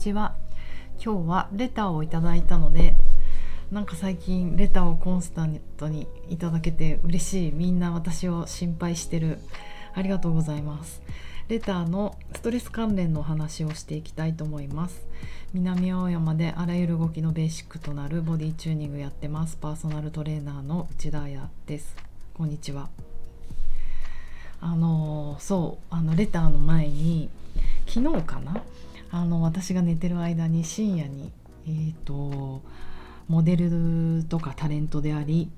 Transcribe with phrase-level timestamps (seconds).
[0.00, 0.34] ちは。
[1.02, 2.94] 今日はレターをいただいたので
[3.70, 7.52] なんか最近レターをコンスタントにいただけて嬉しい。
[7.52, 9.38] みんな私を心配してる。
[9.92, 11.02] ありがとうございます。
[11.48, 15.06] レターのストレス関連のお話をしていきたいと思います。
[15.52, 19.56] 南青山であらゆる動きのベーシックとなるボディチューニングやってます。
[19.56, 21.94] パーソナルトレーナーの内田彩です。
[22.34, 22.88] こんにちは。
[24.60, 27.30] あのそうあのレターの前に
[27.86, 28.62] 昨日かな
[29.10, 31.32] あの私が寝てる間に深夜に
[31.66, 32.62] え、ー、と
[33.28, 35.50] モデルとかタレントであり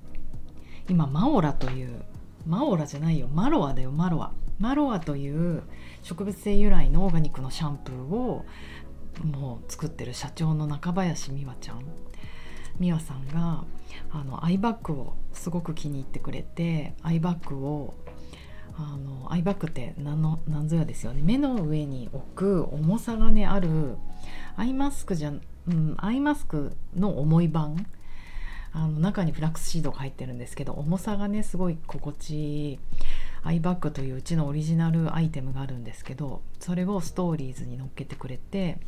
[0.88, 2.04] 今マオラという
[2.46, 4.32] マオラじゃないよマロアだよマロア。
[4.58, 5.62] マロアという
[6.02, 8.44] 植物性由来のオーガニックのシャンプーを
[9.24, 11.82] もう作ってる社長の中林美和ちゃん。
[12.78, 13.64] 美和さんが
[14.10, 17.94] あのアイバッグをすごく気に入ってくれてアイバッグを
[18.76, 21.20] あのアイバッグって何の何ぞやですよね。
[21.22, 23.96] 目の上に置く重さがねある
[24.56, 27.86] アイマスクじゃ、うん、アイマスクの重い版。
[28.74, 32.78] あの中にフラックスシードが入ってるんですけど重さがねすごい心地いい
[33.42, 38.78] アイバッグといううちのオリジナルアイテムがあるんですけどそれをストーリーズに載っけてくれて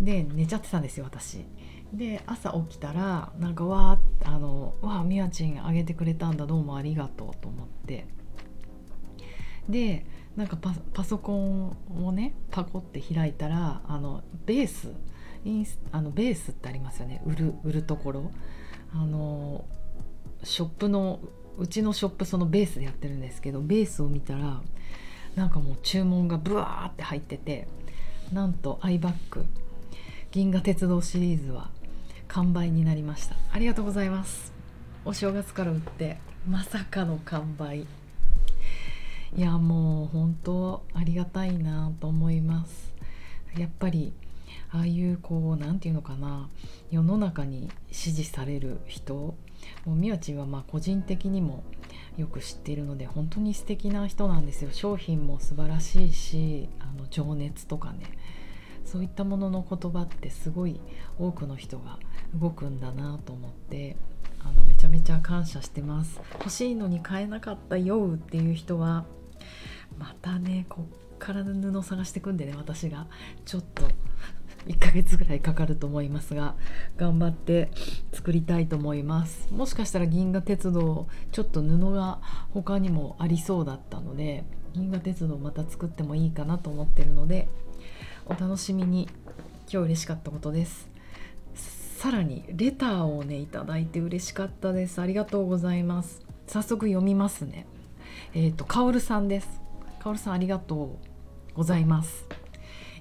[0.00, 1.44] で寝ちゃってたんですよ私。
[1.92, 8.06] で朝起きたらなんかわーあのわあみやちんあげてくれたんだどうもありがとうと思って。
[9.68, 10.58] でなんか
[10.92, 14.92] パソコンをねパコって開いたらあのベース
[15.44, 17.22] インスあのベースってありますよね。
[17.26, 18.30] 売る売るところ。
[18.92, 19.64] あの
[20.42, 21.20] ショップの
[21.58, 24.60] うちのショップそのベースでやってるんですけどベースを見たら
[25.34, 27.66] なんかもう注文がブワーって入ってて
[28.32, 29.44] なんとアイバッグ
[30.30, 31.70] 銀河鉄道シリーズは
[32.28, 33.36] 完売になりました。
[33.52, 34.52] ありがとうございます。
[35.04, 36.18] お正月から売って
[36.48, 37.86] まさかの完売。
[39.36, 42.94] いやもう本当ありがたいなと思います。
[43.58, 44.12] やっぱり
[44.70, 46.48] ああいうこう何て言うのかな
[46.90, 49.36] 世の中に支持される人も
[49.86, 51.64] うみわちはま個人的にも
[52.16, 54.70] よく知っているので本当に素敵な人なんですよ。
[54.72, 58.16] 商品も素晴らしいしあの情熱とかね
[58.84, 60.80] そういったものの言葉ってすごい
[61.18, 61.98] 多くの人が
[62.40, 63.96] 動くんだなと思って
[64.40, 66.20] あのめちゃめちゃ感謝してます。
[66.34, 69.04] 欲しいのに買えなかったよっていう人は
[69.98, 73.06] またねこっから布探してくんでね私が。
[73.44, 73.88] ちょっと
[74.66, 76.54] 1ヶ月ぐらいかかると思いますが
[76.96, 77.70] 頑張って
[78.12, 79.52] 作りたいと思います。
[79.52, 87.48] もしかしたら銀河鉄道ちょっと布が他にもありそうだったので銀河鉄道また作ってもいいかなと思ってるので
[88.26, 89.08] お楽しみに。
[89.66, 90.88] 今日嬉しかったことです。
[91.96, 95.00] さらにレターをねいただいて嬉しかったです。
[95.00, 96.22] ありがとうございます。
[96.46, 97.66] 早速読みますね。
[98.32, 99.60] えっ、ー、とカオルさんです。
[100.00, 100.98] カオルさんありがと
[101.52, 102.26] うございます。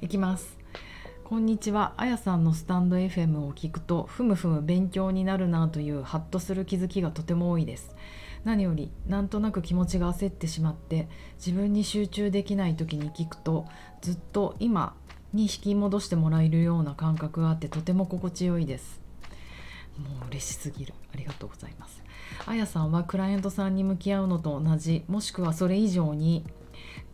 [0.01, 0.57] いきます。
[1.23, 1.93] こんにちは。
[1.97, 7.95] あやさんのスタンド FM を聞くとふむふむ勉強になるなというハッとする気づきがとても多いです。
[8.43, 11.07] 何よりなんとなく気持ちが焦ってしまって
[11.37, 13.65] 自分に集中できない時に聞くと
[14.01, 14.95] ずっと今
[15.31, 19.02] に引き戻してもらえるような感覚があってとても心地よいです。
[19.97, 20.93] もう嬉しすぎる。
[21.13, 22.01] ありがとうございます。
[22.45, 25.03] あやさんはクライアントさんに向き合うのと同じ。
[25.07, 26.45] もしくはそれ以上に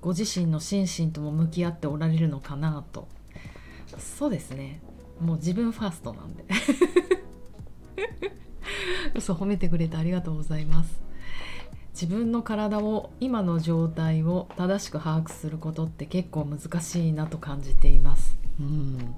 [0.02, 3.08] ご自身の心身とも向き合っておられるのかなと。
[3.98, 4.82] そうですね。
[5.20, 6.46] もう自分ファーストなんで。
[9.16, 11.02] 嘘褒めてくれてありがとうございます。
[11.94, 18.38] 自分の体を今の状態を正しく把握することって結構難しいなと感じています。
[18.60, 19.16] うん。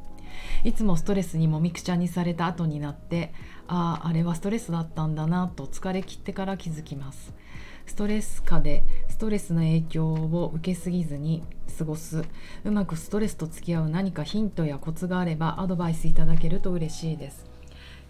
[0.64, 3.34] いつもストレスにもみくちゃにされた後になって
[3.68, 7.34] あああれはストレスだったんだなと疲れ切ってから気づきます。
[7.86, 11.44] ストレス下でストレスの影響を受けすぎずに
[11.78, 12.24] 過ごす。
[12.64, 17.46] うまくストレスと付き合う何かヒントやコツがあればアドバイスいただけると嬉しいです。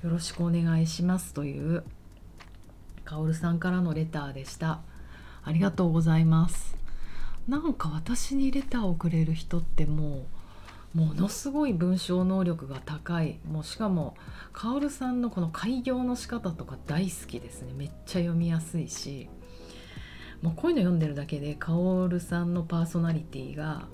[0.04, 1.84] よろしくお願いしますという
[3.06, 4.82] かおるさんからのレターでした。
[5.44, 6.78] ありがとうございます。
[7.48, 10.26] なんか私にレターをくれる人ってもう
[10.94, 13.40] ものすごい文章能力が高い。
[13.50, 14.16] もうしかも
[14.52, 17.74] かおるさんのこの開業の仕方とか大好きですね。
[17.74, 19.30] めっちゃ読みやすいし。
[20.42, 23.88] もうこういうの読んでるだけでカオルさんのパーソナリティが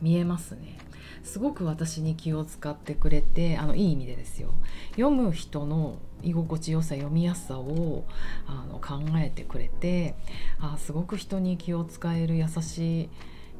[0.00, 0.78] 見えますね。
[1.22, 4.54] すごく私に気を使ってくれてあのいい意味でですよ。
[4.90, 8.04] 読む人の居心地よさ読みやすさを
[8.46, 10.14] あの考えてくれて
[10.60, 13.08] あすごく人に気を使える優しい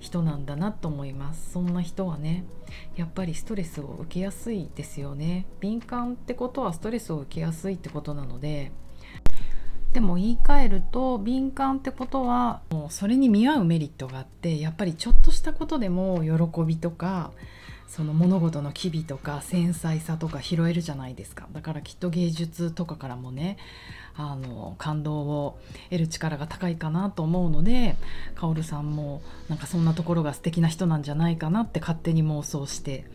[0.00, 1.52] 人なんだなと思います。
[1.52, 2.44] そんな人はね
[2.96, 5.46] やっぱりストレスを受けやすいですよね。
[5.60, 8.72] 敏感ってことはストレスを受けやすいってことなので。
[9.92, 17.30] でも言い換えると敏感ってことはもうそれに見合うメリットがあってやっぱりちょっとしたことでも喜びとか
[17.86, 23.56] その物事の機微とか繊細さとか拾えるじゃないですかだからきっと芸術とかからもね
[24.16, 25.58] あの感動を
[25.90, 27.96] 得る力が高いかなと思うので
[28.34, 33.06] カオルさんもなんかそんなところが素敵な人なんじゃないかなって勝手に妄想して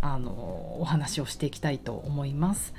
[0.00, 2.74] あのお話をしていきたいと思います。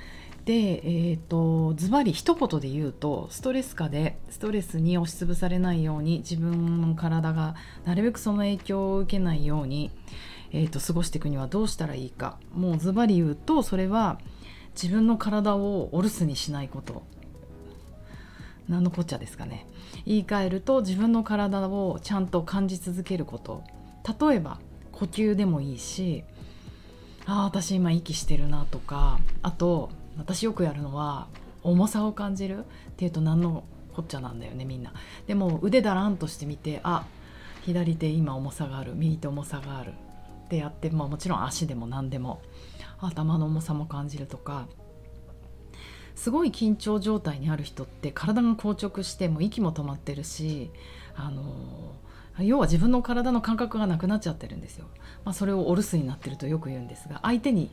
[0.46, 7.56] で、えーと、ズバリ一言で言うとストレス下でストレスに押しつぶされないように自分の体が
[7.86, 9.92] なるべくその影響を受けないように、
[10.54, 12.38] えーと、過ごしていくにはどうしたらいいか。
[12.54, 14.20] もうズバリ言うとそれは
[14.74, 17.04] 自分の体をお留守にしないこと。
[18.68, 19.66] 何のこっちゃですかね。
[20.06, 23.64] 言い換えると自分の体をちゃんと感じ続けること。
[24.30, 24.60] 例えば
[24.92, 26.24] 呼吸でもいいし
[27.26, 31.28] ああ私今息してるなとかあと私よくやるのは
[31.64, 32.60] 重さを感じる。
[32.60, 32.64] っ
[32.98, 33.64] ていうと何の
[33.94, 34.94] こっちゃなんだよねみんな。
[35.28, 37.06] でも腕だらんとしてみてあ
[37.64, 39.94] 左手今重さがある右手重さがある。
[40.52, 42.42] ってやって、まあ、もちろん足でも何でも
[43.00, 44.68] 頭の重さも感じるとか
[46.14, 50.70] すごい緊張状態にある人って体が硬直してもう息も止まってるし
[51.16, 51.96] あの
[52.40, 54.86] 要は自分の体の感覚がなくなっちゃってるんですよ。
[55.24, 57.70] まあ、それをお留守になってるとよく言うんですが相手に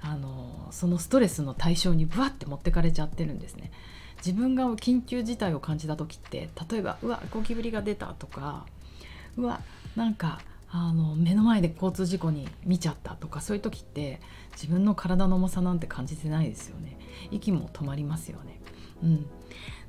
[0.00, 3.70] あのそのストレスの対象にブワッて持ってかれちゃってるんですね。
[4.16, 8.64] 自分が緊急事態を感じた時って例えば「うわゴキブリが出た」とか
[9.36, 9.60] 「うわ
[9.96, 10.40] なんか
[10.76, 14.20] あの目の前で交通事故に見ちゃった」とかそういう時って
[14.54, 16.98] 自分の体の重さなんて感じてないですよね。
[17.30, 18.60] 息も止まりますよね。
[19.00, 19.26] うん、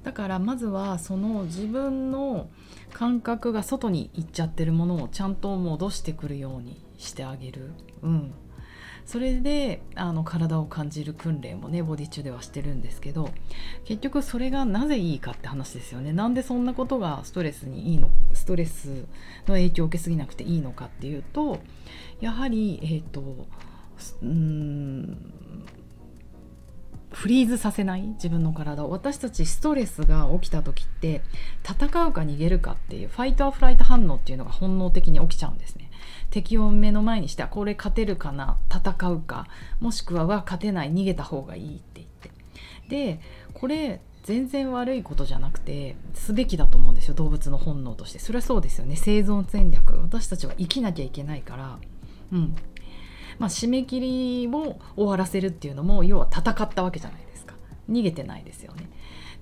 [0.03, 2.49] だからまずはその自分の
[2.93, 7.71] 感覚が外に行っちゃってるものをちゃんと戻してくるようにしてあげる。
[8.03, 8.31] うん
[9.05, 13.29] それであの体を感じる訓練もねボディ中ではしてるんですけど
[13.85, 16.11] 結局それがなぜいいかって話ですよね。
[16.11, 19.05] なんでそんなことがストレスにいいのストレス
[19.47, 21.59] の影響を受けすぎなくていいのかっていうと
[22.19, 23.47] やはりえっ、ー、と
[24.21, 25.65] うん
[27.15, 28.89] フリーズさせない自分の体を。
[28.89, 31.21] 私たちストレスが起きた時って
[31.63, 35.89] 戦うか逃げるかっていうファイトアフライト反応っていうのが本能的に起きちゃうんですね。
[36.29, 39.47] 敵を目の前にしてこれ勝てるかな戦うか
[39.79, 42.31] もしくはは勝てない逃げた方がいいって言って。
[42.89, 43.21] で
[43.53, 48.19] これ全然悪いことじゃなくてすべきだと思うんですよ動物の本能として。
[48.19, 48.97] それはそうですよね。
[48.97, 49.97] 生存戦略。
[50.01, 51.79] 私たちは生きなきゃいけないから。
[52.33, 52.55] うん。
[53.39, 57.55] まあ、締め切りを終わらせるっていうのも要は戦ったわけじゃないですか。
[57.89, 58.89] 逃げてないですよね。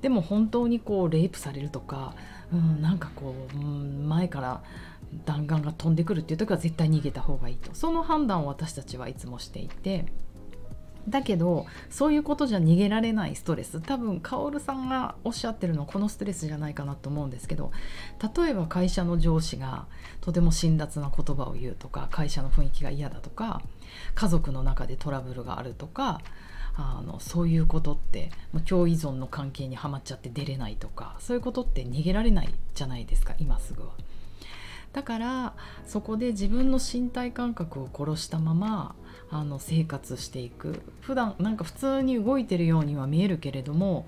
[0.01, 2.13] でも本当にこうレイプされるとか、
[2.51, 4.63] うん、なんかこう、うん、前から
[5.25, 7.73] 弾丸が飛んでくるっていう時は絶対逃げた方がいいと。
[7.73, 10.05] その判断を私たちはいつもしていて。
[11.07, 17.71] だけどそういうことじゃ逃げられないストレス多分薫さんがおっしゃってるのはこのストレスじゃないかなと思うんですけど
[18.35, 19.85] 例えば会社の上司が
[20.21, 23.61] とても辛辣な言葉を言うとか会社の雰囲気が嫌だとか
[24.15, 26.21] 家族の中でトラブルがあるとか
[26.75, 28.31] あのそういうことって
[28.65, 33.89] 共依存の関係にはまっちゃって出れないとかそういうことって逃げられないじゃないですか今すぐは。
[34.93, 35.53] だから
[35.87, 38.95] そこで自分の身体感覚を殺したまま
[39.29, 40.81] あの生活していく。
[41.01, 44.05] 普段なんか普通に動いてるようには見えるけれども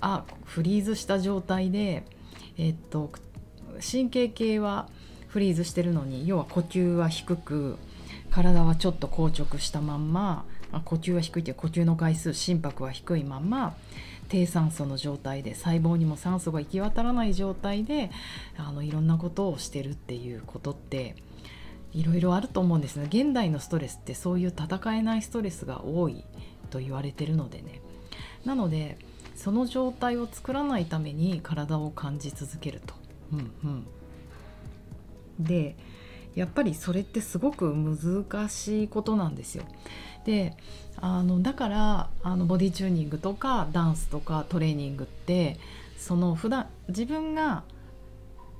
[0.00, 2.04] あフリーズした状態で
[2.58, 3.10] えっと
[3.80, 4.88] 神経系は
[5.28, 7.76] フリーズしてるのに要は呼吸は低く
[8.30, 10.44] 体はちょっと硬直したまんま、
[10.84, 13.76] 呼吸は低いという呼吸の回数心拍は低いまんま
[14.28, 18.10] 低酸素の状態で細胞にも酸素が行き渡らない状態で
[18.56, 21.14] あのいろんなことをしてるっていうことって
[21.94, 26.24] いろいろあると思うんですね現代のストレスってそういう戦えないストレスが多い
[26.70, 27.80] と言われてるのでね
[28.44, 28.98] なので
[29.36, 32.94] その状態を作らないために体を感じ続けると。
[33.32, 33.66] うんう
[35.42, 35.76] ん、で
[36.34, 39.64] やっぱりそれってすごく難しいことなんですよ。
[40.24, 40.56] で
[40.96, 45.58] あのだからあのボディチューニングとかダンスとかトレーニングって
[45.98, 47.64] その普段自分が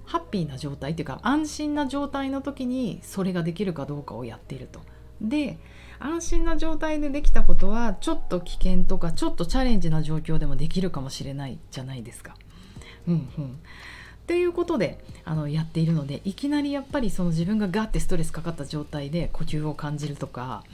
[0.05, 4.81] ハッピーな状態っていうか安心な状態の時にそれができるかどうかをやっていると。
[5.21, 5.59] で
[5.99, 12.37] 安心な状態でできたことはちょっと危険とかちょっとチャレンジな状況でもできるかもしれないじゃないですか。
[13.07, 13.45] うんうん、
[14.25, 20.65] っていうことであのやっているのでいきなりやっぱりその自分がガッてストレスかかった状態で呼吸を感じるとか、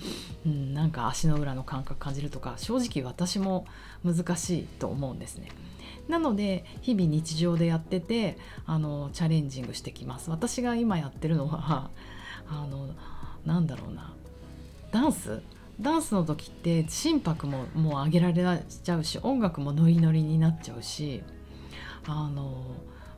[0.47, 3.67] うん、なんか足の裏の感覚感じるとか正直私も
[4.05, 5.49] 難しいと思うんですね。
[6.11, 8.37] なので日々日常でやってて
[8.67, 10.31] あのチャレンジングしてきます。
[10.31, 11.91] 私が今やってるのは
[12.49, 12.89] あの
[13.47, 14.13] なんだろうな。
[14.91, 15.41] ダンス？
[15.81, 21.23] ダンスの時って心拍ももう上げられちゃうし音楽もノリノリになっちゃうし
[22.07, 22.75] あの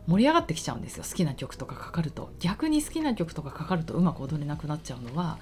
[0.07, 1.05] 盛り上がってきちゃうんですよ。
[1.09, 2.31] 好きな曲とかかかると。
[2.39, 5.39] 逆に好きな曲とかかかるとうまく踊れなくなっちゃうのは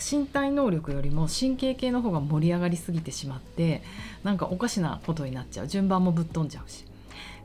[0.00, 3.82] 身体能力よりも神経系の方が盛り上がりすぎてしまって
[4.24, 5.66] なんかおかしなことになっちゃう。
[5.66, 6.84] 順番もぶっ飛んじゃうし。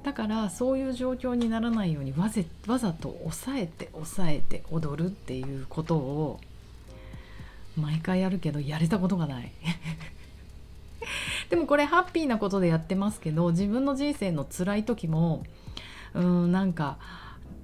[0.04, 6.42] だからそういう状況にならないようにわぜわざと抑えて抑えて踊るっていうことを
[7.78, 9.52] 毎回やるけどやれたことがない。
[11.50, 15.44] でもこれハッピーなことでやってますけど自分の人生の辛い時も
[16.14, 16.98] うんなんか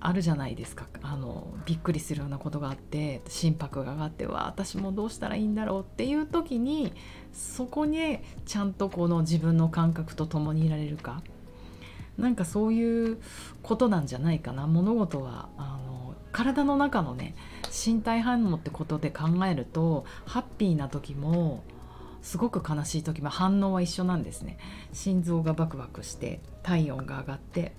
[0.01, 0.87] あるじゃないですか。
[1.01, 6.93] あのびっくりするようなことがあって心拍が上がってわ私もどうしたらいいんだろうっていう時に
[7.33, 11.21] そこにちゃんとこの自分の感覚と共にいられるか。
[12.17, 13.17] なんかそういう
[13.63, 14.67] ことなんじゃないかな。
[14.67, 17.35] 物事はあの体の中のね
[17.71, 21.63] 身体反応ってことで考えるとハッピーな時も
[22.21, 24.57] すごく悲しい時も反応は一緒なんですね。
[24.93, 27.73] 心臓がバクバクして体温が上がって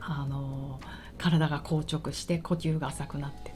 [0.00, 0.80] あの
[1.20, 3.52] 体が硬直して呼吸が浅くなって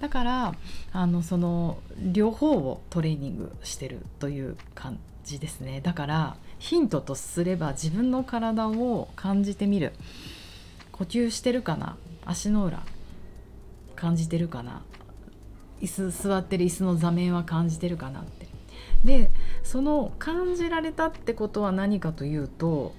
[0.00, 0.54] だから
[0.92, 5.82] あのその両方をトレーニングしてるという感じですね。
[5.82, 9.92] だからヒントとすれば自分の体を感じてみる。
[10.92, 11.96] 呼吸してるかな？
[12.24, 12.82] 足の裏。
[13.94, 14.80] 感じてるかな？
[15.82, 18.48] 椅子座ってる椅子の座面は感じてるかなって。
[19.04, 19.30] で
[19.62, 22.94] その感じられたってことは何かというと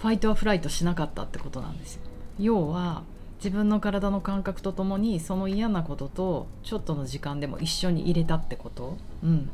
[0.00, 2.02] ファイトはフライトしなかったってことなんですよ。
[2.40, 3.04] 要は
[3.36, 8.96] 自分の体の感覚とともにその嫌なこととちょっとの時間でも一緒に入れたってこと？
[9.22, 9.50] うん。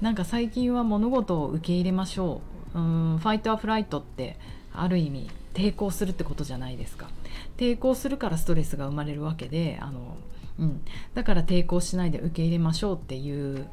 [0.00, 2.40] なんか最近は物事を受け入れましょ
[2.74, 2.78] う。
[2.78, 3.18] うん。
[3.18, 4.36] ファイトはフライトって
[4.72, 7.08] ある意味抵抗するってことじゃないですか。
[7.56, 10.16] 抵抗するからストレスが生まれるわけであの、
[10.58, 10.82] うん、
[11.14, 13.66] だから抵抗しないで受け入れましょうっていう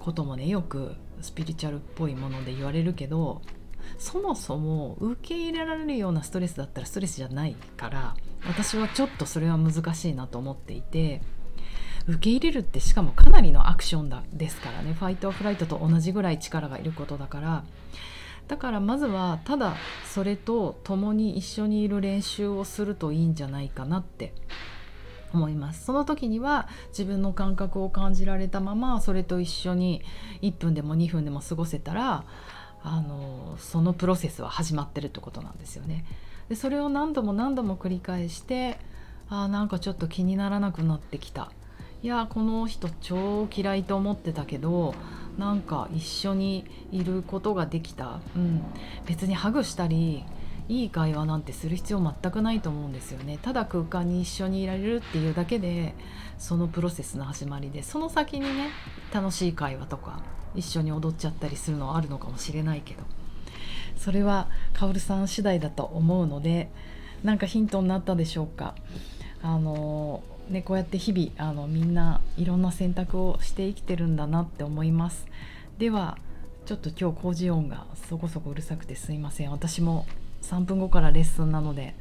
[0.00, 3.42] こともねよくスピリチュアルっぽいもので言われるけど
[3.98, 8.16] そもそも受け入れられるようなストレスだったらストレスじゃないから
[8.46, 11.22] 私はちょっとそれは難しいなと思っていて
[12.06, 17.64] 受け入れるってしかもかなりのアクションだですからねファイトフライトと同じぐらい力がいることだから。
[18.48, 19.76] だからまずはただ
[20.12, 24.34] それと共に一緒にいる練習をするといいんじゃないかなって。
[25.32, 25.84] 思います。
[25.84, 30.02] その時には自分の感覚を感じられたままそれと一緒に
[30.42, 32.24] 1分でも2分でも過ごせたら
[32.82, 36.04] あのそのプロセスは始まってるってことなんですよね。
[36.48, 38.78] でそれを何度も何度も繰り返して
[39.28, 41.52] あなんかちょっと気にならなくなってきた。
[42.02, 44.94] いやこの人超嫌いと思ってたけど
[45.36, 48.62] なんか一緒にいることができた、うん、
[49.06, 50.24] 別にハグしたり
[50.68, 53.38] いい会話なんてする必要全くないと思うんですよね。
[53.42, 55.94] ただ空間に一緒にいられるっていうだけで
[56.38, 58.70] そのプロセスの始まりでその先にね
[59.12, 60.22] 楽しい会話とか
[60.54, 63.02] 一緒に踊っちゃったりするのはあるのかもしれないけど。
[63.96, 66.70] それはカオルさん次第だと思うので
[67.22, 68.74] なんかヒントになったでしょうか。
[69.42, 75.26] あのねこうやって日々あのみんないろんな選択をして生きてるんだなって思います。
[75.78, 76.16] では
[76.64, 79.50] ちょっと今日工事音がそこそこうるさくてすいません。
[79.50, 80.06] 私も
[80.42, 81.94] 3分後からレッスンなので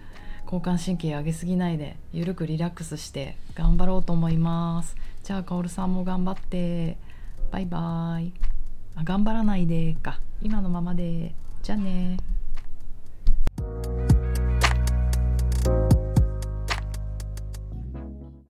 [0.45, 4.95] 交感神経上げすぎないでゆるくリラックスして頑張ろうと思います。
[5.23, 6.97] じゃあかおるさんも頑張って。
[7.51, 8.33] バイバーイ。
[8.95, 10.19] あ頑張らないでか。
[10.41, 11.33] 今のままで。
[11.63, 12.17] じゃあね。